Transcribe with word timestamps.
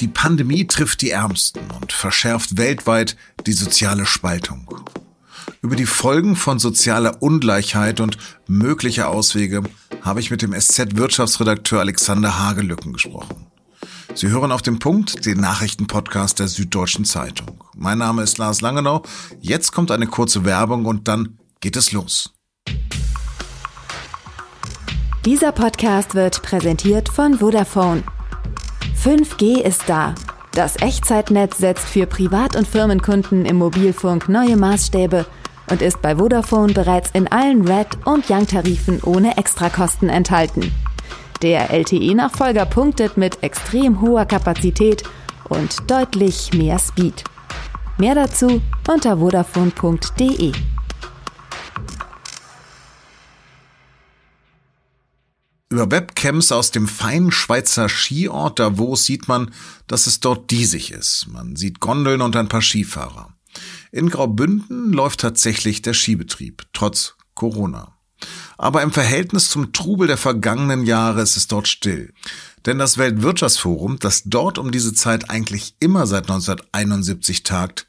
Die 0.00 0.08
Pandemie 0.08 0.66
trifft 0.66 1.00
die 1.00 1.10
Ärmsten 1.10 1.62
und 1.70 1.92
verschärft 1.92 2.58
weltweit 2.58 3.16
die 3.46 3.52
soziale 3.52 4.04
Spaltung. 4.04 4.68
Über 5.62 5.74
die 5.74 5.86
Folgen 5.86 6.36
von 6.36 6.58
sozialer 6.58 7.22
Ungleichheit 7.22 8.00
und 8.00 8.18
mögliche 8.46 9.08
Auswege 9.08 9.62
habe 10.02 10.20
ich 10.20 10.30
mit 10.30 10.42
dem 10.42 10.52
SZ-Wirtschaftsredakteur 10.52 11.80
Alexander 11.80 12.38
Hagelücken 12.38 12.92
gesprochen. 12.92 13.46
Sie 14.14 14.28
hören 14.28 14.52
auf 14.52 14.62
dem 14.62 14.78
Punkt 14.78 15.24
den 15.24 15.40
Nachrichtenpodcast 15.40 16.38
der 16.38 16.48
Süddeutschen 16.48 17.04
Zeitung. 17.04 17.64
Mein 17.74 17.98
Name 17.98 18.22
ist 18.22 18.38
Lars 18.38 18.60
Langenau. 18.60 19.02
Jetzt 19.40 19.72
kommt 19.72 19.90
eine 19.90 20.06
kurze 20.06 20.44
Werbung 20.44 20.84
und 20.84 21.08
dann 21.08 21.38
geht 21.60 21.76
es 21.76 21.92
los. 21.92 22.34
Dieser 25.24 25.52
Podcast 25.52 26.14
wird 26.14 26.42
präsentiert 26.42 27.08
von 27.08 27.38
Vodafone. 27.38 28.04
5G 29.06 29.60
ist 29.60 29.84
da. 29.86 30.16
Das 30.50 30.82
Echtzeitnetz 30.82 31.58
setzt 31.58 31.86
für 31.86 32.06
Privat- 32.06 32.56
und 32.56 32.66
Firmenkunden 32.66 33.44
im 33.44 33.54
Mobilfunk 33.54 34.28
neue 34.28 34.56
Maßstäbe 34.56 35.26
und 35.70 35.80
ist 35.80 36.02
bei 36.02 36.16
Vodafone 36.16 36.72
bereits 36.72 37.12
in 37.12 37.28
allen 37.28 37.68
Red- 37.68 38.04
und 38.04 38.28
Young-Tarifen 38.28 39.00
ohne 39.04 39.36
Extrakosten 39.36 40.08
enthalten. 40.08 40.72
Der 41.40 41.70
LTE-Nachfolger 41.70 42.66
punktet 42.66 43.16
mit 43.16 43.44
extrem 43.44 44.00
hoher 44.00 44.24
Kapazität 44.24 45.04
und 45.48 45.88
deutlich 45.88 46.52
mehr 46.52 46.80
Speed. 46.80 47.22
Mehr 47.98 48.16
dazu 48.16 48.60
unter 48.88 49.18
vodafone.de. 49.18 50.50
Über 55.76 55.90
Webcams 55.90 56.52
aus 56.52 56.70
dem 56.70 56.88
feinen 56.88 57.30
Schweizer 57.30 57.90
Skiort 57.90 58.58
Davos 58.58 59.04
sieht 59.04 59.28
man, 59.28 59.52
dass 59.86 60.06
es 60.06 60.20
dort 60.20 60.50
diesig 60.50 60.90
ist. 60.90 61.26
Man 61.30 61.54
sieht 61.54 61.80
Gondeln 61.80 62.22
und 62.22 62.34
ein 62.34 62.48
paar 62.48 62.62
Skifahrer. 62.62 63.34
In 63.92 64.08
Graubünden 64.08 64.94
läuft 64.94 65.20
tatsächlich 65.20 65.82
der 65.82 65.92
Skibetrieb, 65.92 66.62
trotz 66.72 67.16
Corona. 67.34 67.92
Aber 68.56 68.80
im 68.80 68.90
Verhältnis 68.90 69.50
zum 69.50 69.74
Trubel 69.74 70.06
der 70.06 70.16
vergangenen 70.16 70.86
Jahre 70.86 71.20
ist 71.20 71.36
es 71.36 71.46
dort 71.46 71.68
still. 71.68 72.14
Denn 72.64 72.78
das 72.78 72.96
Weltwirtschaftsforum, 72.96 73.98
das 73.98 74.22
dort 74.24 74.56
um 74.56 74.70
diese 74.72 74.94
Zeit 74.94 75.28
eigentlich 75.28 75.74
immer 75.78 76.06
seit 76.06 76.22
1971 76.22 77.42
tagt, 77.42 77.86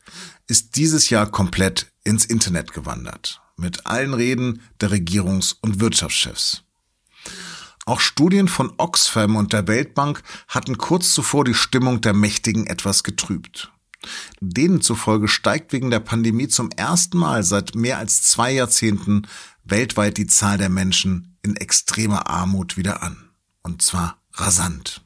ist 0.47 0.75
dieses 0.75 1.09
Jahr 1.09 1.25
komplett 1.31 1.87
ins 2.03 2.25
Internet 2.25 2.73
gewandert. 2.73 3.39
Mit 3.55 3.85
allen 3.85 4.13
Reden 4.13 4.61
der 4.81 4.91
Regierungs- 4.91 5.55
und 5.61 5.79
Wirtschaftschefs. 5.79 6.66
Auch 7.87 8.01
Studien 8.01 8.49
von 8.49 8.73
Oxfam 8.75 9.37
und 9.37 9.53
der 9.53 9.65
Weltbank 9.69 10.21
hatten 10.49 10.77
kurz 10.77 11.13
zuvor 11.13 11.45
die 11.45 11.53
Stimmung 11.53 12.01
der 12.01 12.13
Mächtigen 12.13 12.67
etwas 12.67 13.01
getrübt. 13.01 13.71
Denen 14.41 14.81
zufolge 14.81 15.29
steigt 15.29 15.71
wegen 15.71 15.89
der 15.89 16.01
Pandemie 16.01 16.49
zum 16.49 16.69
ersten 16.71 17.17
Mal 17.17 17.43
seit 17.43 17.75
mehr 17.75 17.97
als 17.97 18.23
zwei 18.23 18.51
Jahrzehnten 18.51 19.25
weltweit 19.63 20.17
die 20.17 20.27
Zahl 20.27 20.57
der 20.57 20.67
Menschen 20.67 21.37
in 21.43 21.55
extremer 21.55 22.29
Armut 22.29 22.75
wieder 22.75 23.03
an. 23.03 23.29
Und 23.63 23.81
zwar 23.81 24.21
rasant. 24.33 25.05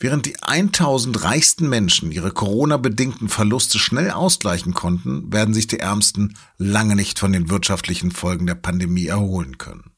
Während 0.00 0.26
die 0.26 0.42
1000 0.42 1.22
reichsten 1.22 1.68
Menschen 1.68 2.10
ihre 2.10 2.32
Corona-bedingten 2.32 3.28
Verluste 3.28 3.78
schnell 3.78 4.10
ausgleichen 4.10 4.74
konnten, 4.74 5.32
werden 5.32 5.54
sich 5.54 5.68
die 5.68 5.78
Ärmsten 5.78 6.36
lange 6.58 6.96
nicht 6.96 7.20
von 7.20 7.30
den 7.30 7.48
wirtschaftlichen 7.48 8.10
Folgen 8.10 8.46
der 8.46 8.56
Pandemie 8.56 9.06
erholen 9.06 9.56
können. 9.58 9.91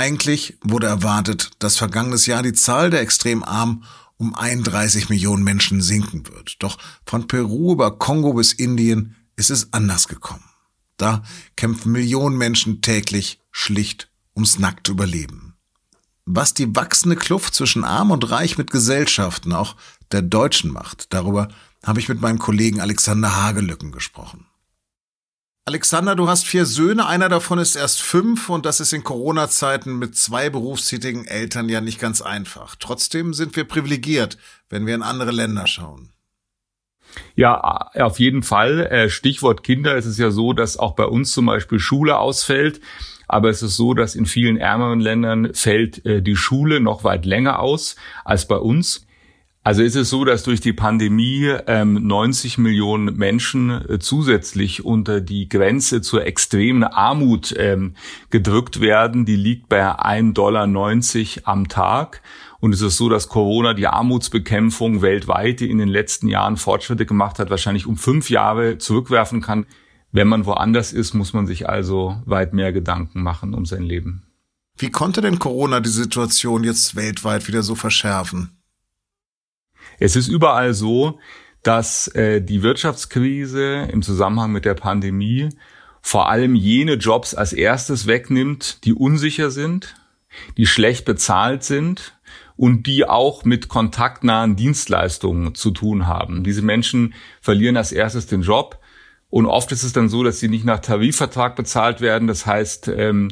Eigentlich 0.00 0.56
wurde 0.62 0.86
erwartet, 0.86 1.50
dass 1.58 1.76
vergangenes 1.76 2.24
Jahr 2.24 2.42
die 2.42 2.54
Zahl 2.54 2.88
der 2.88 3.02
extrem 3.02 3.44
armen 3.44 3.84
um 4.16 4.34
31 4.34 5.10
Millionen 5.10 5.44
Menschen 5.44 5.82
sinken 5.82 6.26
wird. 6.26 6.56
Doch 6.60 6.78
von 7.04 7.28
Peru 7.28 7.72
über 7.72 7.98
Kongo 7.98 8.32
bis 8.32 8.54
Indien 8.54 9.14
ist 9.36 9.50
es 9.50 9.74
anders 9.74 10.08
gekommen. 10.08 10.48
Da 10.96 11.22
kämpfen 11.54 11.92
Millionen 11.92 12.38
Menschen 12.38 12.80
täglich 12.80 13.40
schlicht 13.50 14.10
ums 14.34 14.58
nackte 14.58 14.92
Überleben. 14.92 15.52
Was 16.24 16.54
die 16.54 16.74
wachsende 16.74 17.16
Kluft 17.16 17.54
zwischen 17.54 17.84
Arm 17.84 18.10
und 18.10 18.30
Reich 18.30 18.56
mit 18.56 18.70
Gesellschaften, 18.70 19.52
auch 19.52 19.76
der 20.12 20.22
Deutschen 20.22 20.72
macht, 20.72 21.12
darüber 21.12 21.48
habe 21.84 22.00
ich 22.00 22.08
mit 22.08 22.22
meinem 22.22 22.38
Kollegen 22.38 22.80
Alexander 22.80 23.36
Hagelücken 23.36 23.92
gesprochen. 23.92 24.46
Alexander, 25.70 26.16
du 26.16 26.26
hast 26.26 26.48
vier 26.48 26.66
Söhne, 26.66 27.06
einer 27.06 27.28
davon 27.28 27.60
ist 27.60 27.76
erst 27.76 28.02
fünf 28.02 28.48
und 28.48 28.66
das 28.66 28.80
ist 28.80 28.92
in 28.92 29.04
Corona-Zeiten 29.04 30.00
mit 30.00 30.16
zwei 30.16 30.50
berufstätigen 30.50 31.26
Eltern 31.26 31.68
ja 31.68 31.80
nicht 31.80 32.00
ganz 32.00 32.22
einfach. 32.22 32.74
Trotzdem 32.74 33.34
sind 33.34 33.54
wir 33.54 33.62
privilegiert, 33.62 34.36
wenn 34.68 34.84
wir 34.84 34.96
in 34.96 35.04
andere 35.04 35.30
Länder 35.30 35.68
schauen. 35.68 36.08
Ja, 37.36 37.54
auf 37.94 38.18
jeden 38.18 38.42
Fall. 38.42 38.80
Äh, 38.80 39.10
Stichwort 39.10 39.62
Kinder. 39.62 39.96
Es 39.96 40.06
ist 40.06 40.18
ja 40.18 40.32
so, 40.32 40.54
dass 40.54 40.76
auch 40.76 40.96
bei 40.96 41.04
uns 41.04 41.30
zum 41.30 41.46
Beispiel 41.46 41.78
Schule 41.78 42.18
ausfällt. 42.18 42.80
Aber 43.28 43.48
es 43.48 43.62
ist 43.62 43.76
so, 43.76 43.94
dass 43.94 44.16
in 44.16 44.26
vielen 44.26 44.56
ärmeren 44.56 44.98
Ländern 44.98 45.54
fällt 45.54 46.04
äh, 46.04 46.20
die 46.20 46.34
Schule 46.34 46.80
noch 46.80 47.04
weit 47.04 47.24
länger 47.24 47.60
aus 47.60 47.94
als 48.24 48.48
bei 48.48 48.56
uns. 48.56 49.06
Also 49.62 49.82
ist 49.82 49.94
es 49.94 50.08
so, 50.08 50.24
dass 50.24 50.42
durch 50.42 50.62
die 50.62 50.72
Pandemie 50.72 51.54
ähm, 51.66 52.06
90 52.06 52.56
Millionen 52.56 53.16
Menschen 53.16 53.70
äh, 53.70 53.98
zusätzlich 53.98 54.86
unter 54.86 55.20
die 55.20 55.50
Grenze 55.50 56.00
zur 56.00 56.24
extremen 56.24 56.82
Armut 56.82 57.54
ähm, 57.58 57.94
gedrückt 58.30 58.80
werden. 58.80 59.26
Die 59.26 59.36
liegt 59.36 59.68
bei 59.68 59.82
1,90 59.82 60.32
Dollar 60.32 60.66
am 61.44 61.68
Tag. 61.68 62.22
Und 62.60 62.72
es 62.72 62.80
ist 62.80 62.96
so, 62.96 63.10
dass 63.10 63.28
Corona 63.28 63.74
die 63.74 63.86
Armutsbekämpfung 63.86 65.02
weltweit, 65.02 65.60
die 65.60 65.70
in 65.70 65.78
den 65.78 65.88
letzten 65.88 66.28
Jahren 66.28 66.56
Fortschritte 66.56 67.04
gemacht 67.04 67.38
hat, 67.38 67.50
wahrscheinlich 67.50 67.86
um 67.86 67.96
fünf 67.96 68.30
Jahre 68.30 68.78
zurückwerfen 68.78 69.42
kann. 69.42 69.66
Wenn 70.10 70.28
man 70.28 70.46
woanders 70.46 70.92
ist, 70.92 71.12
muss 71.12 71.34
man 71.34 71.46
sich 71.46 71.68
also 71.68 72.16
weit 72.24 72.54
mehr 72.54 72.72
Gedanken 72.72 73.22
machen 73.22 73.52
um 73.52 73.66
sein 73.66 73.82
Leben. 73.82 74.22
Wie 74.78 74.90
konnte 74.90 75.20
denn 75.20 75.38
Corona 75.38 75.80
die 75.80 75.90
Situation 75.90 76.64
jetzt 76.64 76.96
weltweit 76.96 77.46
wieder 77.46 77.62
so 77.62 77.74
verschärfen? 77.74 78.59
Es 80.00 80.16
ist 80.16 80.28
überall 80.28 80.74
so, 80.74 81.20
dass 81.62 82.08
äh, 82.08 82.40
die 82.40 82.62
Wirtschaftskrise 82.62 83.88
im 83.92 84.02
Zusammenhang 84.02 84.50
mit 84.50 84.64
der 84.64 84.74
Pandemie 84.74 85.50
vor 86.00 86.30
allem 86.30 86.54
jene 86.54 86.94
Jobs 86.94 87.34
als 87.34 87.52
erstes 87.52 88.06
wegnimmt, 88.06 88.84
die 88.84 88.94
unsicher 88.94 89.50
sind, 89.50 89.94
die 90.56 90.66
schlecht 90.66 91.04
bezahlt 91.04 91.62
sind 91.62 92.18
und 92.56 92.86
die 92.86 93.06
auch 93.06 93.44
mit 93.44 93.68
kontaktnahen 93.68 94.56
Dienstleistungen 94.56 95.54
zu 95.54 95.70
tun 95.70 96.06
haben. 96.06 96.42
Diese 96.42 96.62
Menschen 96.62 97.14
verlieren 97.42 97.76
als 97.76 97.92
erstes 97.92 98.26
den 98.26 98.42
Job 98.42 98.80
und 99.28 99.46
oft 99.46 99.70
ist 99.72 99.82
es 99.82 99.92
dann 99.92 100.08
so, 100.08 100.24
dass 100.24 100.40
sie 100.40 100.48
nicht 100.48 100.64
nach 100.64 100.80
Tarifvertrag 100.80 101.56
bezahlt 101.56 102.00
werden. 102.00 102.26
Das 102.26 102.46
heißt, 102.46 102.88
ähm, 102.88 103.28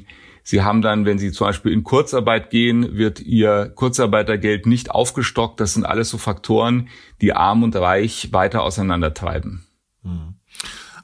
Sie 0.51 0.63
haben 0.63 0.81
dann, 0.81 1.05
wenn 1.05 1.19
Sie 1.19 1.31
zum 1.31 1.49
Beispiel 1.49 1.73
in 1.73 1.85
Kurzarbeit 1.85 2.49
gehen, 2.49 2.97
wird 2.97 3.21
Ihr 3.21 3.71
Kurzarbeitergeld 3.75 4.65
nicht 4.65 4.91
aufgestockt. 4.91 5.61
Das 5.61 5.75
sind 5.75 5.85
alles 5.85 6.09
so 6.09 6.17
Faktoren, 6.17 6.89
die 7.21 7.35
arm 7.35 7.63
und 7.63 7.77
reich 7.77 8.33
weiter 8.33 8.63
auseinandertreiben. 8.63 9.67
Hm. 10.05 10.37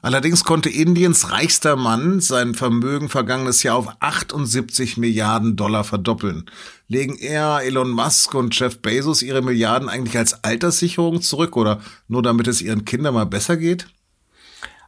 Allerdings 0.01 0.45
konnte 0.45 0.69
Indiens 0.69 1.29
reichster 1.29 1.75
Mann 1.75 2.21
sein 2.21 2.55
Vermögen 2.55 3.07
vergangenes 3.07 3.61
Jahr 3.61 3.75
auf 3.75 3.87
78 3.99 4.97
Milliarden 4.97 5.55
Dollar 5.55 5.83
verdoppeln. 5.83 6.49
Legen 6.87 7.15
er, 7.15 7.61
Elon 7.61 7.91
Musk 7.91 8.33
und 8.33 8.59
Jeff 8.59 8.81
Bezos 8.81 9.21
ihre 9.21 9.43
Milliarden 9.43 9.89
eigentlich 9.89 10.17
als 10.17 10.43
Alterssicherung 10.43 11.21
zurück 11.21 11.55
oder 11.55 11.81
nur 12.07 12.23
damit 12.23 12.47
es 12.47 12.63
ihren 12.63 12.83
Kindern 12.83 13.13
mal 13.13 13.27
besser 13.27 13.57
geht? 13.57 13.85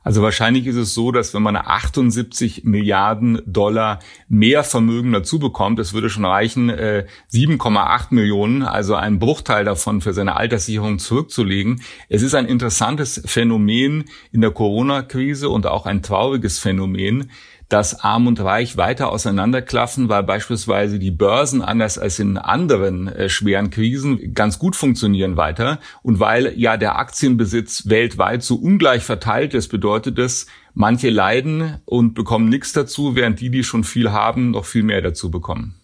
Also 0.07 0.21
wahrscheinlich 0.21 0.67
ist 0.67 0.77
es 0.77 0.93
so, 0.93 1.11
dass 1.11 1.33
wenn 1.33 1.41
man 1.41 1.57
78 1.57 2.63
Milliarden 2.63 3.41
Dollar 3.45 3.99
mehr 4.29 4.63
Vermögen 4.63 5.11
dazu 5.11 5.37
bekommt, 5.37 5.79
es 5.79 5.91
würde 5.91 6.09
schon 6.09 6.23
reichen, 6.23 6.71
7,8 6.71 8.11
äh, 8.11 8.15
Millionen, 8.15 8.61
also 8.63 8.95
einen 8.95 9.19
Bruchteil 9.19 9.65
davon 9.65 9.99
für 9.99 10.13
seine 10.13 10.37
Alterssicherung 10.37 10.99
zurückzulegen. 10.99 11.81
Es 12.07 12.21
ist 12.21 12.35
ein 12.35 12.45
interessantes 12.45 13.21
Phänomen 13.25 14.05
in 14.31 14.39
der 14.39 14.51
Corona-Krise 14.51 15.49
und 15.49 15.67
auch 15.67 15.85
ein 15.85 16.01
trauriges 16.01 16.57
Phänomen, 16.57 17.29
dass 17.69 18.01
Arm 18.01 18.27
und 18.27 18.39
Reich 18.39 18.77
weiter 18.77 19.09
auseinanderklaffen, 19.09 20.09
weil 20.09 20.23
beispielsweise 20.23 20.99
die 20.99 21.11
Börsen 21.11 21.61
anders 21.61 21.97
als 21.97 22.19
in 22.19 22.37
anderen 22.37 23.07
äh, 23.07 23.29
schweren 23.29 23.69
Krisen 23.69 24.33
ganz 24.33 24.59
gut 24.59 24.75
funktionieren 24.75 25.37
weiter 25.37 25.79
und 26.01 26.19
weil 26.19 26.53
ja 26.57 26.77
der 26.77 26.97
Aktienbesitz 26.97 27.89
weltweit 27.89 28.43
so 28.43 28.55
ungleich 28.55 29.03
verteilt 29.03 29.53
ist, 29.53 29.67
bedeutet 29.67 30.17
das, 30.17 30.47
manche 30.73 31.09
leiden 31.09 31.81
und 31.85 32.13
bekommen 32.13 32.49
nichts 32.49 32.71
dazu, 32.73 33.15
während 33.15 33.41
die, 33.41 33.49
die 33.49 33.63
schon 33.63 33.83
viel 33.83 34.11
haben, 34.11 34.51
noch 34.51 34.65
viel 34.65 34.83
mehr 34.83 35.01
dazu 35.01 35.31
bekommen. 35.31 35.75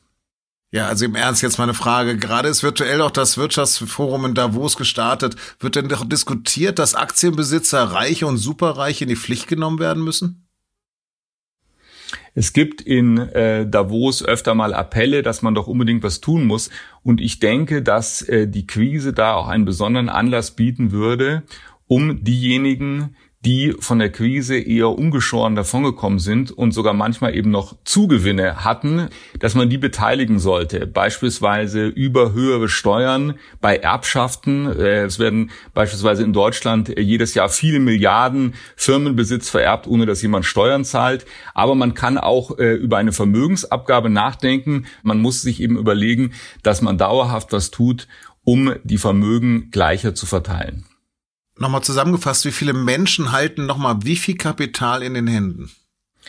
Ja, 0.72 0.88
also 0.88 1.06
im 1.06 1.14
Ernst 1.14 1.44
jetzt 1.44 1.60
meine 1.60 1.76
Frage. 1.76 2.18
Gerade 2.18 2.50
ist 2.50 2.64
virtuell 2.64 3.00
auch 3.02 3.12
das 3.12 3.38
Wirtschaftsforum 3.38 4.26
in 4.26 4.34
Davos 4.34 4.76
gestartet. 4.76 5.36
Wird 5.60 5.76
denn 5.76 5.88
doch 5.88 6.04
diskutiert, 6.04 6.80
dass 6.80 6.96
Aktienbesitzer 6.96 7.84
Reiche 7.84 8.26
und 8.26 8.38
Superreiche 8.38 9.04
in 9.04 9.10
die 9.10 9.16
Pflicht 9.16 9.48
genommen 9.48 9.78
werden 9.78 10.04
müssen? 10.04 10.43
Es 12.36 12.54
gibt 12.54 12.82
in 12.82 13.18
äh, 13.18 13.68
Davos 13.68 14.24
öfter 14.26 14.56
mal 14.56 14.74
Appelle, 14.74 15.22
dass 15.22 15.42
man 15.42 15.54
doch 15.54 15.68
unbedingt 15.68 16.04
was 16.04 16.20
tun 16.20 16.46
muss. 16.46 16.70
Und 17.04 17.22
ich 17.22 17.40
denke, 17.40 17.82
dass 17.82 18.22
äh, 18.24 18.48
die 18.48 18.66
Krise 18.66 19.14
da 19.14 19.34
auch 19.34 19.48
einen 19.48 19.66
besonderen 19.66 20.10
Anlass 20.10 20.52
bieten 20.52 20.92
würde, 20.92 21.44
um 21.88 22.24
diejenigen, 22.24 23.16
die 23.46 23.76
von 23.80 24.00
der 24.00 24.10
Krise 24.10 24.58
eher 24.58 24.90
ungeschoren 24.90 25.56
davongekommen 25.56 26.20
sind 26.20 26.52
und 26.52 26.72
sogar 26.72 26.94
manchmal 26.94 27.36
eben 27.36 27.52
noch 27.52 27.76
Zugewinne 27.84 28.64
hatten, 28.64 29.10
dass 29.40 29.54
man 29.54 29.70
die 29.70 29.78
beteiligen 29.78 30.40
sollte. 30.40 30.88
Beispielsweise 30.88 31.88
über 31.88 32.34
höhere 32.34 32.70
Steuern 32.70 33.36
bei 33.60 33.78
Erbschaften. 33.78 34.68
Äh, 34.68 35.04
es 35.04 35.20
werden 35.20 35.52
beispielsweise 35.74 36.24
in 36.24 36.32
Deutschland 36.32 36.94
jedes 36.98 37.34
Jahr 37.34 37.50
viele 37.50 37.80
Milliarden 37.80 38.54
Firmenbesitz 38.78 39.50
vererbt, 39.50 39.88
ohne 39.88 40.06
dass 40.06 40.22
jemand 40.22 40.46
Steuern 40.46 40.86
zahlt. 40.86 41.26
Aber 41.54 41.76
man 41.76 41.94
kann 41.94 42.18
auch 42.18 42.58
äh, 42.58 42.76
über 42.76 42.98
eine 42.98 43.12
Vermögensabgabe 43.12 44.10
nachdenken. 44.10 44.86
Man 45.02 45.20
muss 45.20 45.42
sich 45.42 45.62
eben 45.62 45.78
überlegen, 45.78 46.34
dass 46.64 46.82
man 46.82 46.98
dauerhaft 46.98 47.52
was 47.52 47.72
tut, 47.72 48.08
um 48.46 48.76
die 48.84 48.98
Vermögen 48.98 49.70
gleicher 49.72 50.16
zu 50.16 50.26
verteilen. 50.26 50.86
Nochmal 51.58 51.84
zusammengefasst, 51.84 52.46
wie 52.46 52.52
viele 52.52 52.74
Menschen 52.74 53.32
halten 53.32 53.66
nochmal 53.66 53.98
wie 54.04 54.16
viel 54.16 54.36
Kapital 54.36 55.04
in 55.04 55.14
den 55.14 55.28
Händen? 55.28 55.72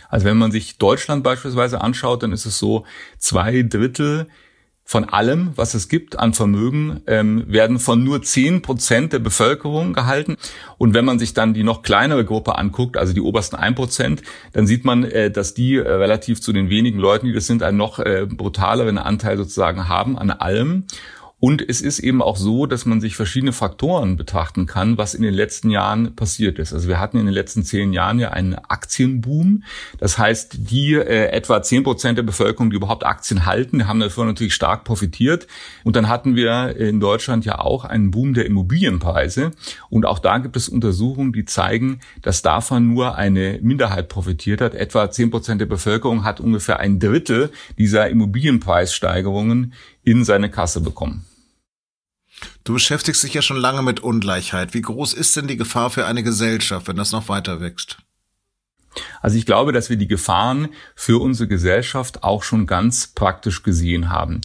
Also 0.09 0.27
wenn 0.27 0.37
man 0.37 0.53
sich 0.53 0.79
Deutschland 0.79 1.25
beispielsweise 1.25 1.81
anschaut, 1.81 2.23
dann 2.23 2.33
ist 2.33 2.47
es 2.47 2.59
so, 2.59 2.85
zwei 3.19 3.63
Drittel 3.63 4.29
von 4.87 5.05
allem, 5.05 5.53
was 5.57 5.73
es 5.73 5.89
gibt 5.89 6.19
an 6.19 6.35
Vermögen, 6.35 7.01
ähm, 7.07 7.45
werden 7.47 7.79
von 7.79 8.05
nur 8.05 8.23
zehn 8.23 8.61
Prozent 8.61 9.15
der 9.15 9.19
Bevölkerung 9.19 9.95
gehalten. 9.95 10.37
Und 10.77 10.93
wenn 10.93 11.07
man 11.07 11.19
sich 11.19 11.33
dann 11.33 11.55
die 11.55 11.63
noch 11.63 11.81
kleinere 11.81 12.25
Gruppe 12.25 12.59
anguckt, 12.59 12.99
also 12.99 13.15
die 13.15 13.23
obersten 13.23 13.57
ein 13.57 13.75
Prozent, 13.75 14.23
dann 14.53 14.67
sieht 14.67 14.85
man, 14.85 15.05
äh, 15.05 15.31
dass 15.31 15.55
die 15.55 15.77
äh, 15.77 15.91
relativ 15.91 16.43
zu 16.43 16.53
den 16.53 16.69
wenigen 16.69 16.99
Leuten, 16.99 17.27
die 17.27 17.33
das 17.33 17.47
sind, 17.47 17.63
einen 17.63 17.79
noch 17.79 17.99
äh, 17.99 18.27
brutaleren 18.27 18.99
Anteil 18.99 19.39
sozusagen 19.39 19.89
haben 19.89 20.19
an 20.19 20.31
allem. 20.31 20.85
Und 21.45 21.61
es 21.61 21.83
ist 21.83 21.99
eben 21.99 22.23
auch 22.23 22.39
so, 22.39 22.65
dass 22.65 22.87
man 22.87 23.03
sich 23.03 23.17
verschiedene 23.17 23.53
Faktoren 23.53 24.17
betrachten 24.17 24.65
kann, 24.65 24.97
was 24.97 25.13
in 25.13 25.21
den 25.21 25.35
letzten 25.35 25.69
Jahren 25.69 26.17
passiert 26.17 26.59
ist. 26.59 26.73
Also 26.73 26.89
wir 26.89 26.99
hatten 26.99 27.19
in 27.19 27.27
den 27.27 27.35
letzten 27.35 27.65
zehn 27.65 27.93
Jahren 27.93 28.19
ja 28.19 28.31
einen 28.31 28.55
Aktienboom. 28.55 29.63
Das 29.99 30.17
heißt, 30.17 30.71
die 30.71 30.95
äh, 30.95 31.27
etwa 31.33 31.63
zehn 31.63 31.83
Prozent 31.83 32.17
der 32.17 32.23
Bevölkerung, 32.23 32.71
die 32.71 32.77
überhaupt 32.77 33.05
Aktien 33.05 33.45
halten, 33.45 33.87
haben 33.87 34.01
davon 34.01 34.27
natürlich 34.27 34.55
stark 34.55 34.85
profitiert. 34.85 35.47
Und 35.83 35.97
dann 35.97 36.09
hatten 36.09 36.35
wir 36.35 36.77
in 36.77 36.99
Deutschland 36.99 37.45
ja 37.45 37.59
auch 37.59 37.85
einen 37.85 38.11
Boom 38.11 38.33
der 38.33 38.47
Immobilienpreise. 38.47 39.51
Und 39.91 40.07
auch 40.07 40.21
da 40.21 40.39
gibt 40.39 40.57
es 40.57 40.71
Untersuchungen, 40.71 41.35
die 41.35 41.45
zeigen, 41.45 42.01
dass 42.23 42.41
davon 42.41 42.89
nur 42.89 43.17
eine 43.17 43.59
Minderheit 43.61 44.09
profitiert 44.09 44.63
hat. 44.63 44.75
Etwa 44.75 45.11
zehn 45.11 45.31
Prozent 45.31 45.61
der 45.61 45.67
Bevölkerung 45.67 46.25
hat 46.25 46.41
ungefähr 46.41 46.81
ein 46.81 47.01
Drittel 47.01 47.51
dieser 47.77 48.09
Immobilienpreissteigerungen 48.09 49.75
in 50.05 50.25
seine 50.25 50.51
Kasse 50.51 50.81
bekommen. 50.81 51.27
Du 52.65 52.73
beschäftigst 52.73 53.23
dich 53.23 53.35
ja 53.35 53.43
schon 53.43 53.59
lange 53.59 53.83
mit 53.83 54.01
Ungleichheit. 54.01 54.73
Wie 54.73 54.81
groß 54.81 55.13
ist 55.13 55.37
denn 55.37 55.47
die 55.47 55.59
Gefahr 55.59 55.91
für 55.91 56.07
eine 56.07 56.23
Gesellschaft, 56.23 56.89
wenn 56.89 56.97
das 56.97 57.13
noch 57.13 57.29
weiter 57.29 57.61
wächst? 57.61 57.99
Also 59.21 59.37
ich 59.37 59.45
glaube, 59.45 59.73
dass 59.73 59.91
wir 59.91 59.99
die 59.99 60.09
Gefahren 60.09 60.69
für 60.95 61.21
unsere 61.21 61.47
Gesellschaft 61.47 62.25
auch 62.25 62.43
schon 62.43 62.67
ganz 62.67 63.09
praktisch 63.09 63.63
gesehen 63.63 64.09
haben. 64.09 64.41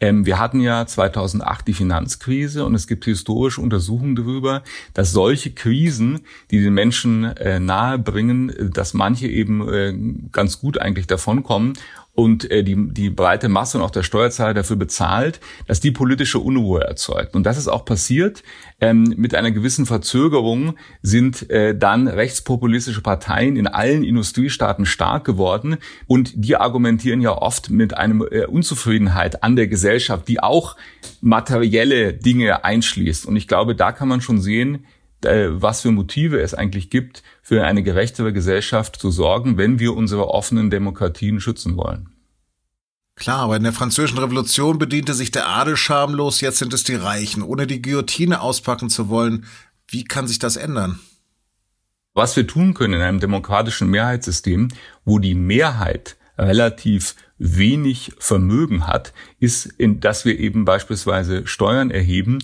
Ähm, 0.00 0.24
wir 0.24 0.38
hatten 0.38 0.60
ja 0.60 0.86
2008 0.86 1.66
die 1.68 1.74
Finanzkrise 1.74 2.64
und 2.64 2.74
es 2.74 2.86
gibt 2.86 3.04
historische 3.04 3.60
Untersuchungen 3.60 4.16
darüber, 4.16 4.62
dass 4.94 5.12
solche 5.12 5.50
Krisen, 5.52 6.20
die 6.50 6.62
den 6.62 6.72
Menschen 6.72 7.24
äh, 7.24 7.60
nahe 7.60 7.98
bringen, 7.98 8.70
dass 8.72 8.94
manche 8.94 9.26
eben 9.26 9.68
äh, 9.68 9.94
ganz 10.32 10.60
gut 10.60 10.78
eigentlich 10.80 11.08
davonkommen 11.08 11.74
und 12.18 12.50
äh, 12.50 12.64
die, 12.64 12.74
die 12.92 13.10
breite 13.10 13.48
Masse 13.48 13.78
und 13.78 13.84
auch 13.84 13.92
der 13.92 14.02
Steuerzahler 14.02 14.52
dafür 14.52 14.74
bezahlt, 14.74 15.38
dass 15.68 15.78
die 15.78 15.92
politische 15.92 16.40
Unruhe 16.40 16.80
erzeugt. 16.80 17.36
Und 17.36 17.44
das 17.44 17.56
ist 17.56 17.68
auch 17.68 17.84
passiert. 17.84 18.42
Ähm, 18.80 19.14
mit 19.16 19.36
einer 19.36 19.52
gewissen 19.52 19.86
Verzögerung 19.86 20.74
sind 21.00 21.48
äh, 21.48 21.78
dann 21.78 22.08
rechtspopulistische 22.08 23.02
Parteien 23.02 23.54
in 23.54 23.68
allen 23.68 24.02
Industriestaaten 24.02 24.84
stark 24.84 25.24
geworden 25.24 25.76
und 26.08 26.32
die 26.34 26.56
argumentieren 26.56 27.20
ja 27.20 27.38
oft 27.38 27.70
mit 27.70 27.96
einer 27.96 28.32
äh, 28.32 28.46
Unzufriedenheit 28.46 29.44
an 29.44 29.54
der 29.54 29.68
Gesellschaft, 29.68 30.26
die 30.26 30.40
auch 30.40 30.74
materielle 31.20 32.14
Dinge 32.14 32.64
einschließt. 32.64 33.26
Und 33.26 33.36
ich 33.36 33.46
glaube, 33.46 33.76
da 33.76 33.92
kann 33.92 34.08
man 34.08 34.22
schon 34.22 34.40
sehen, 34.40 34.84
was 35.22 35.80
für 35.80 35.90
Motive 35.90 36.40
es 36.40 36.54
eigentlich 36.54 36.90
gibt, 36.90 37.22
für 37.42 37.64
eine 37.64 37.82
gerechtere 37.82 38.32
Gesellschaft 38.32 38.96
zu 38.96 39.10
sorgen, 39.10 39.58
wenn 39.58 39.78
wir 39.78 39.94
unsere 39.96 40.28
offenen 40.28 40.70
Demokratien 40.70 41.40
schützen 41.40 41.76
wollen. 41.76 42.10
Klar, 43.16 43.40
aber 43.40 43.56
in 43.56 43.64
der 43.64 43.72
französischen 43.72 44.18
Revolution 44.18 44.78
bediente 44.78 45.12
sich 45.12 45.32
der 45.32 45.48
Adel 45.48 45.76
schamlos, 45.76 46.40
jetzt 46.40 46.58
sind 46.58 46.72
es 46.72 46.84
die 46.84 46.94
Reichen. 46.94 47.42
Ohne 47.42 47.66
die 47.66 47.82
Guillotine 47.82 48.40
auspacken 48.40 48.90
zu 48.90 49.08
wollen, 49.08 49.44
wie 49.88 50.04
kann 50.04 50.28
sich 50.28 50.38
das 50.38 50.56
ändern? 50.56 51.00
Was 52.14 52.36
wir 52.36 52.46
tun 52.46 52.74
können 52.74 52.94
in 52.94 53.00
einem 53.00 53.20
demokratischen 53.20 53.90
Mehrheitssystem, 53.90 54.68
wo 55.04 55.18
die 55.18 55.34
Mehrheit 55.34 56.16
relativ 56.38 57.16
wenig 57.38 58.12
Vermögen 58.18 58.86
hat, 58.86 59.12
ist, 59.40 59.66
in, 59.66 59.98
dass 59.98 60.24
wir 60.24 60.38
eben 60.38 60.64
beispielsweise 60.64 61.46
Steuern 61.46 61.90
erheben, 61.90 62.38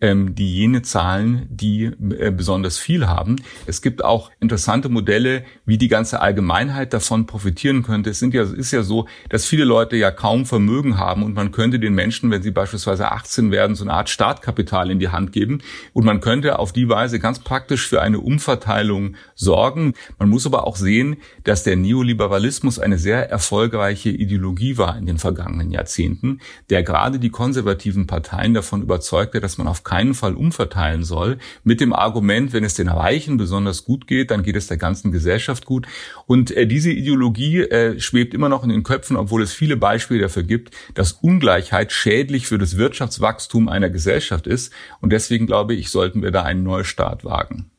ähm, 0.00 0.34
die 0.34 0.54
jene 0.54 0.82
zahlen, 0.82 1.46
die 1.50 1.84
äh, 1.86 2.30
besonders 2.30 2.78
viel 2.78 3.06
haben. 3.08 3.36
Es 3.66 3.82
gibt 3.82 4.04
auch 4.04 4.30
interessante 4.40 4.88
Modelle, 4.88 5.44
wie 5.66 5.78
die 5.78 5.88
ganze 5.88 6.20
Allgemeinheit 6.20 6.92
davon 6.92 7.26
profitieren 7.26 7.82
könnte. 7.82 8.10
Es 8.10 8.20
sind 8.20 8.32
ja, 8.32 8.42
ist 8.42 8.70
ja 8.70 8.82
so, 8.82 9.06
dass 9.28 9.46
viele 9.46 9.64
Leute 9.64 9.96
ja 9.96 10.10
kaum 10.10 10.46
Vermögen 10.46 10.98
haben 10.98 11.24
und 11.24 11.34
man 11.34 11.50
könnte 11.50 11.80
den 11.80 11.94
Menschen, 11.94 12.30
wenn 12.30 12.42
sie 12.42 12.52
beispielsweise 12.52 13.10
18 13.10 13.50
werden, 13.50 13.74
so 13.74 13.84
eine 13.84 13.92
Art 13.92 14.08
Startkapital 14.08 14.90
in 14.90 15.00
die 15.00 15.08
Hand 15.08 15.32
geben 15.32 15.62
und 15.92 16.04
man 16.04 16.20
könnte 16.20 16.58
auf 16.58 16.72
die 16.72 16.88
Weise 16.88 17.18
ganz 17.18 17.40
praktisch 17.40 17.88
für 17.88 18.00
eine 18.00 18.20
Umverteilung 18.20 19.16
sorgen. 19.34 19.94
Man 20.18 20.28
muss 20.28 20.46
aber 20.46 20.66
auch 20.66 20.76
sehen, 20.76 21.16
dass 21.42 21.64
der 21.64 21.76
Neoliberalismus 21.76 22.78
eine 22.78 22.98
sehr 22.98 23.28
erfolgreiche 23.30 24.10
Ideologie 24.10 24.78
war 24.78 24.96
in 24.96 25.06
den 25.06 25.18
vergangenen 25.18 25.72
Jahrzehnten, 25.72 26.40
der 26.70 26.84
gerade 26.84 27.18
die 27.18 27.30
konservativen 27.30 28.06
Parteien 28.06 28.54
davon 28.54 28.82
überzeugte, 28.82 29.40
dass 29.40 29.58
man 29.58 29.66
auf 29.66 29.82
keinen 29.88 30.12
Fall 30.12 30.34
umverteilen 30.34 31.02
soll, 31.02 31.38
mit 31.64 31.80
dem 31.80 31.94
Argument, 31.94 32.52
wenn 32.52 32.62
es 32.62 32.74
den 32.74 32.88
Reichen 32.88 33.38
besonders 33.38 33.84
gut 33.84 34.06
geht, 34.06 34.30
dann 34.30 34.42
geht 34.42 34.56
es 34.56 34.66
der 34.66 34.76
ganzen 34.76 35.12
Gesellschaft 35.12 35.64
gut. 35.64 35.86
Und 36.26 36.50
äh, 36.50 36.66
diese 36.66 36.90
Ideologie 36.90 37.60
äh, 37.60 37.98
schwebt 37.98 38.34
immer 38.34 38.50
noch 38.50 38.64
in 38.64 38.68
den 38.68 38.82
Köpfen, 38.82 39.16
obwohl 39.16 39.42
es 39.42 39.52
viele 39.52 39.76
Beispiele 39.78 40.20
dafür 40.20 40.42
gibt, 40.42 40.74
dass 40.94 41.12
Ungleichheit 41.12 41.90
schädlich 41.90 42.46
für 42.46 42.58
das 42.58 42.76
Wirtschaftswachstum 42.76 43.68
einer 43.68 43.88
Gesellschaft 43.88 44.46
ist. 44.46 44.72
Und 45.00 45.10
deswegen 45.10 45.46
glaube 45.46 45.74
ich, 45.74 45.90
sollten 45.90 46.22
wir 46.22 46.30
da 46.30 46.42
einen 46.42 46.62
Neustart 46.62 47.24
wagen. 47.24 47.70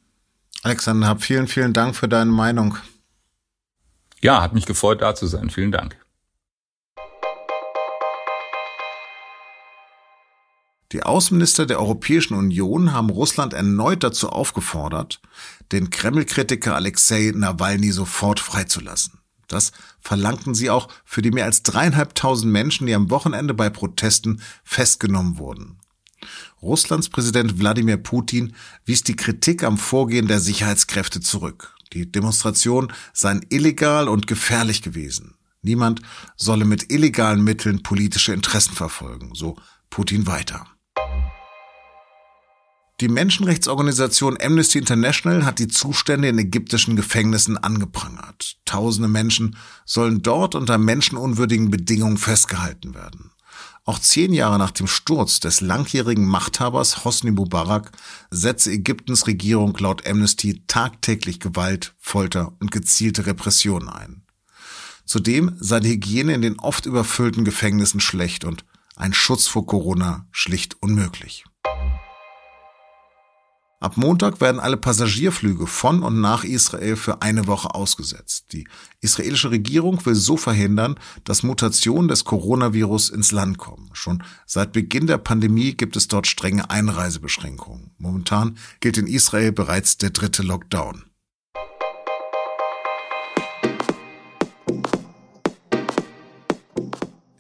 Alexander, 0.64 1.16
vielen, 1.20 1.48
vielen 1.48 1.74
Dank 1.74 1.96
für 1.96 2.08
deine 2.08 2.32
Meinung. 2.32 2.78
Ja, 4.22 4.42
hat 4.42 4.54
mich 4.54 4.66
gefreut, 4.66 5.02
da 5.02 5.14
zu 5.14 5.28
sein. 5.28 5.50
Vielen 5.50 5.72
Dank. 5.72 5.96
Die 10.92 11.04
Außenminister 11.04 11.68
der 11.68 11.80
Europäischen 11.80 12.34
Union 12.34 12.94
haben 12.94 13.12
Russland 13.12 13.54
erneut 13.54 14.04
dazu 14.04 14.30
aufgefordert, 14.30 15.22
den 15.72 15.92
Kreml-Kritiker 15.92 16.76
Alexei 16.76 17.32
Nawalny 17.36 17.92
sofort 17.92 18.40
freizulassen. 18.40 19.20
Das 19.48 19.72
verlangten 20.00 20.56
sie 20.56 20.70
auch 20.70 20.88
für 21.06 21.22
die 21.22 21.32
mehr 21.32 21.46
als 21.46 21.62
dreieinhalbtausend 21.64 22.52
Menschen, 22.52 22.88
die 22.88 22.96
am 22.96 23.10
Wochenende 23.12 23.54
bei 23.54 23.70
Protesten 23.70 24.42
festgenommen 24.64 25.38
wurden. 25.38 25.80
Russlands 26.62 27.10
Präsident 27.10 27.60
Wladimir 27.60 27.98
Putin 27.98 28.56
wies 28.86 29.04
die 29.04 29.16
Kritik 29.16 29.64
am 29.64 29.78
Vorgehen 29.78 30.28
der 30.28 30.40
Sicherheitskräfte 30.40 31.22
zurück. 31.22 31.76
Die 31.94 32.12
Demonstrationen 32.12 32.92
seien 33.14 33.46
illegal 33.50 34.08
und 34.08 34.28
gefährlich 34.28 34.82
gewesen. 34.82 35.36
Niemand 35.62 36.02
solle 36.36 36.66
mit 36.66 36.92
illegalen 36.92 37.44
Mitteln 37.44 37.84
politische 37.84 38.34
Interessen 38.34 38.74
verfolgen, 38.74 39.32
so 39.34 39.56
Putin 39.90 40.28
weiter. 40.28 40.68
Die 43.02 43.08
Menschenrechtsorganisation 43.08 44.38
Amnesty 44.42 44.80
International 44.80 45.46
hat 45.46 45.60
die 45.60 45.70
Zustände 45.70 46.28
in 46.28 46.38
ägyptischen 46.38 46.98
Gefängnissen 46.98 47.58
angeprangert. 47.58 48.58
Tausende 48.66 49.08
Menschen 49.08 49.56
sollen 49.86 50.22
dort 50.22 50.54
unter 50.54 50.78
menschenunwürdigen 50.78 51.72
Bedingungen 51.72 52.18
festgehalten 52.18 52.94
werden. 52.96 53.32
Auch 53.86 54.00
zehn 54.00 54.34
Jahre 54.34 54.60
nach 54.60 54.72
dem 54.72 54.86
Sturz 54.86 55.40
des 55.40 55.62
langjährigen 55.62 56.26
Machthabers 56.26 57.06
Hosni 57.06 57.32
Mubarak 57.32 57.92
setze 58.32 58.72
Ägyptens 58.72 59.28
Regierung 59.28 59.76
laut 59.78 60.06
Amnesty 60.06 60.64
tagtäglich 60.68 61.40
Gewalt, 61.40 61.96
Folter 61.98 62.54
und 62.60 62.70
gezielte 62.72 63.26
Repressionen 63.26 63.88
ein. 63.88 64.24
Zudem 65.06 65.56
sei 65.60 65.80
die 65.80 65.90
Hygiene 65.90 66.34
in 66.36 66.42
den 66.42 66.60
oft 66.60 66.86
überfüllten 66.86 67.46
Gefängnissen 67.46 68.00
schlecht 68.00 68.44
und 68.44 68.66
ein 69.00 69.14
Schutz 69.14 69.48
vor 69.48 69.66
Corona 69.66 70.28
schlicht 70.32 70.78
unmöglich. 70.82 71.46
Ab 73.82 73.96
Montag 73.96 74.42
werden 74.42 74.60
alle 74.60 74.76
Passagierflüge 74.76 75.66
von 75.66 76.04
und 76.04 76.20
nach 76.20 76.44
Israel 76.44 76.98
für 76.98 77.22
eine 77.22 77.48
Woche 77.48 77.74
ausgesetzt. 77.74 78.48
Die 78.52 78.68
israelische 79.00 79.52
Regierung 79.52 80.06
will 80.06 80.16
so 80.16 80.36
verhindern, 80.36 80.96
dass 81.24 81.44
Mutationen 81.44 82.10
des 82.10 82.26
Coronavirus 82.26 83.10
ins 83.10 83.32
Land 83.32 83.58
kommen. 83.58 83.90
Schon 83.94 84.22
seit 84.46 84.74
Beginn 84.74 85.08
der 85.08 85.18
Pandemie 85.18 85.76
gibt 85.76 85.96
es 85.96 86.10
dort 86.10 86.28
strenge 86.28 86.70
Einreisebeschränkungen. 86.70 87.92
Momentan 87.98 88.58
gilt 88.82 88.98
in 88.98 89.08
Israel 89.08 89.54
bereits 89.54 89.98
der 89.98 90.10
dritte 90.10 90.44
Lockdown. 90.44 91.09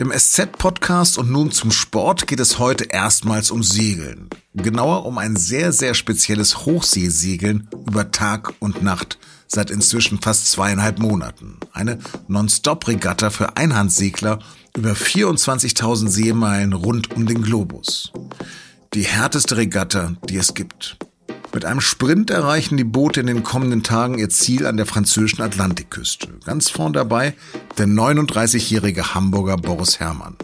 Im 0.01 0.13
SZ-Podcast 0.13 1.17
und 1.17 1.29
nun 1.29 1.51
zum 1.51 1.71
Sport 1.71 2.25
geht 2.25 2.39
es 2.39 2.57
heute 2.57 2.85
erstmals 2.85 3.51
um 3.51 3.63
Segeln. 3.63 4.29
Genauer 4.53 5.05
um 5.05 5.17
ein 5.17 5.35
sehr, 5.35 5.73
sehr 5.73 5.93
spezielles 5.93 6.65
Hochseesegeln 6.65 7.67
über 7.85 8.09
Tag 8.09 8.53
und 8.59 8.81
Nacht 8.81 9.19
seit 9.47 9.69
inzwischen 9.69 10.21
fast 10.21 10.49
zweieinhalb 10.49 10.99
Monaten. 10.99 11.57
Eine 11.73 11.99
Non-Stop-Regatta 12.29 13.29
für 13.29 13.57
Einhandsegler 13.57 14.39
über 14.77 14.93
24.000 14.93 16.07
Seemeilen 16.07 16.71
rund 16.71 17.13
um 17.13 17.25
den 17.25 17.41
Globus. 17.41 18.13
Die 18.93 19.03
härteste 19.03 19.57
Regatta, 19.57 20.15
die 20.29 20.37
es 20.37 20.53
gibt. 20.53 20.97
Mit 21.51 21.65
einem 21.65 21.81
Sprint 21.81 22.29
erreichen 22.29 22.77
die 22.77 22.83
Boote 22.83 23.21
in 23.21 23.27
den 23.27 23.43
kommenden 23.43 23.81
Tagen 23.81 24.19
ihr 24.19 24.29
Ziel 24.29 24.67
an 24.67 24.77
der 24.77 24.85
französischen 24.85 25.41
Atlantikküste. 25.41 26.27
Ganz 26.45 26.69
vorn 26.69 26.93
dabei 26.93 27.33
der 27.77 27.87
39-jährige 27.87 29.15
Hamburger 29.15 29.57
Boris 29.57 29.99
Herrmann. 29.99 30.35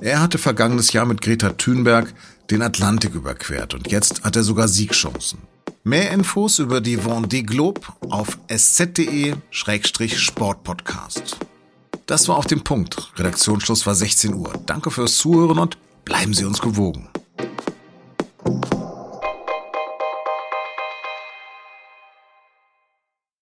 Er 0.00 0.20
hatte 0.20 0.38
vergangenes 0.38 0.92
Jahr 0.92 1.06
mit 1.06 1.20
Greta 1.20 1.50
Thunberg 1.50 2.12
den 2.50 2.62
Atlantik 2.62 3.14
überquert 3.14 3.74
und 3.74 3.92
jetzt 3.92 4.24
hat 4.24 4.34
er 4.34 4.42
sogar 4.42 4.66
Siegchancen. 4.66 5.38
Mehr 5.84 6.10
Infos 6.10 6.58
über 6.58 6.80
die 6.80 6.98
Vendée 6.98 7.44
Globe 7.44 7.82
auf 8.08 8.36
sz.de-sportpodcast. 8.48 11.36
Das 12.06 12.26
war 12.28 12.36
auf 12.36 12.46
dem 12.46 12.64
Punkt. 12.64 13.12
Redaktionsschluss 13.16 13.86
war 13.86 13.94
16 13.94 14.34
Uhr. 14.34 14.52
Danke 14.66 14.90
fürs 14.90 15.16
Zuhören 15.16 15.60
und 15.60 15.78
bleiben 16.04 16.34
Sie 16.34 16.44
uns 16.44 16.60
gewogen. 16.60 17.08